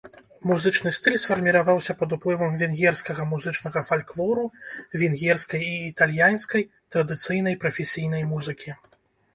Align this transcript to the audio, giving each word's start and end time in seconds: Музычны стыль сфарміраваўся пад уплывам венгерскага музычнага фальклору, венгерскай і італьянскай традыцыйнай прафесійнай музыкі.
Музычны 0.51 0.91
стыль 0.97 1.17
сфарміраваўся 1.25 1.95
пад 1.99 2.15
уплывам 2.17 2.57
венгерскага 2.61 3.27
музычнага 3.35 3.79
фальклору, 3.91 4.45
венгерскай 5.03 5.61
і 5.69 5.71
італьянскай 5.93 6.63
традыцыйнай 6.97 7.55
прафесійнай 7.65 8.23
музыкі. 8.35 8.79